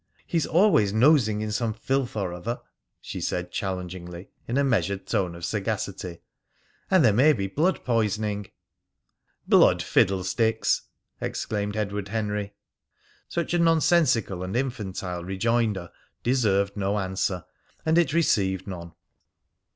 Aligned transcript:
He's 0.25 0.47
always 0.47 0.91
nosing 0.91 1.41
in 1.41 1.51
some 1.51 1.75
filth 1.75 2.15
or 2.15 2.33
other," 2.33 2.59
she 3.01 3.21
said 3.21 3.51
challengingly, 3.51 4.29
in 4.47 4.57
a 4.57 4.63
measured 4.63 5.05
tone 5.05 5.35
of 5.35 5.45
sagacity. 5.45 6.21
"And 6.89 7.05
there 7.05 7.13
may 7.13 7.33
be 7.33 7.45
blood 7.45 7.85
poisoning." 7.85 8.47
"Blood 9.47 9.83
fiddlesticks!" 9.83 10.81
exclaimed 11.21 11.77
Edward 11.77 12.07
Henry. 12.07 12.53
Such 13.29 13.53
a 13.53 13.59
nonsensical 13.59 14.41
and 14.41 14.55
infantile 14.55 15.23
rejoinder 15.23 15.91
deserved 16.23 16.75
no 16.75 16.97
answer, 16.97 17.45
and 17.85 17.95
it 17.99 18.11
received 18.11 18.65
none. 18.65 18.93